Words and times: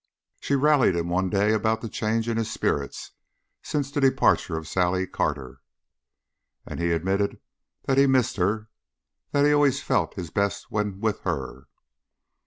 She 0.39 0.55
rallied 0.55 0.95
him 0.95 1.09
one 1.09 1.29
day 1.29 1.53
about 1.53 1.81
the 1.81 1.87
change 1.87 2.27
in 2.27 2.37
his 2.37 2.49
spirits 2.51 3.11
since 3.61 3.91
the 3.91 4.01
departure 4.01 4.57
of 4.57 4.67
Sally 4.67 5.05
Carter, 5.05 5.61
and 6.65 6.79
he 6.79 6.91
admitted 6.91 7.39
that 7.83 7.99
he 7.99 8.07
missed 8.07 8.37
her, 8.37 8.69
that 9.31 9.45
he 9.45 9.53
always 9.53 9.83
felt 9.83 10.15
his 10.15 10.31
best 10.31 10.71
when 10.71 11.01
with 11.01 11.19
her. 11.19 11.67